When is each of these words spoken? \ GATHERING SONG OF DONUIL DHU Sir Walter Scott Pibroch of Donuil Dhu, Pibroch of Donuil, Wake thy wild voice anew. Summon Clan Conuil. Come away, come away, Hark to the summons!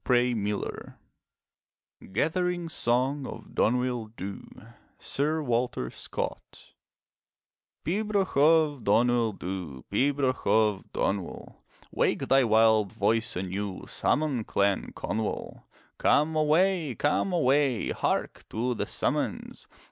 \ 0.03 2.05
GATHERING 2.11 2.69
SONG 2.69 3.27
OF 3.27 3.53
DONUIL 3.53 4.13
DHU 4.17 4.49
Sir 4.97 5.43
Walter 5.43 5.91
Scott 5.91 6.73
Pibroch 7.85 8.35
of 8.35 8.83
Donuil 8.83 9.33
Dhu, 9.37 9.83
Pibroch 9.91 10.47
of 10.47 10.91
Donuil, 10.91 11.55
Wake 11.91 12.27
thy 12.29 12.43
wild 12.43 12.91
voice 12.91 13.35
anew. 13.35 13.85
Summon 13.85 14.43
Clan 14.43 14.91
Conuil. 14.95 15.65
Come 15.99 16.35
away, 16.35 16.95
come 16.97 17.31
away, 17.31 17.91
Hark 17.91 18.45
to 18.49 18.73
the 18.73 18.87
summons! 18.87 19.67